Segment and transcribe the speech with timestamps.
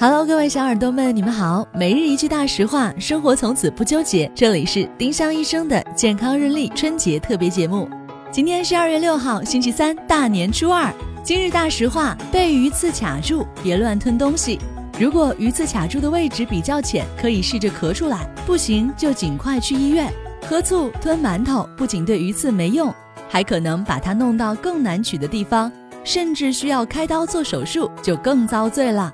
[0.00, 1.66] Hello，各位小耳朵们，你们好。
[1.74, 4.30] 每日一句大实话，生活从此不纠结。
[4.32, 7.90] 这里是丁香医生的健康日历春节特别节目。
[8.30, 10.88] 今天是二月六号，星期三，大年初二。
[11.24, 14.60] 今日大实话：被鱼刺卡住，别乱吞东西。
[15.00, 20.08] 如果鱼刺卡住的位置比较浅，可以试着咳出来；不行就尽快去医院。
[20.48, 22.94] 喝醋、吞馒头不仅对鱼刺没用，
[23.28, 25.72] 还可能把它弄到更难取的地方，
[26.04, 29.12] 甚至需要开刀做手术，就更遭罪了。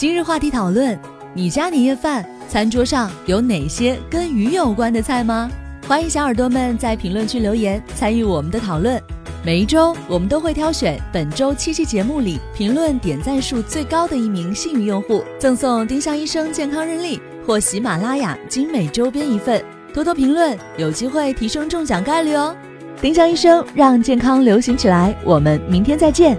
[0.00, 0.98] 今日话题讨论：
[1.34, 5.50] 你家年夜饭餐桌上有哪些跟鱼有关的菜吗？
[5.86, 8.98] 欢迎小耳朵们在评论区留言参与我们的讨论。
[9.44, 19.62] 每一周我们都会挑选本周七期节目里评论点赞数最高的一名幸运用户，赠送丁香医生健康日历或喜马拉雅精美周边一份。
[19.92, 22.56] 多多评论，有机会提升中奖概率哦！
[23.02, 26.38] 丁香医生让健康流行起来，我们明天再见。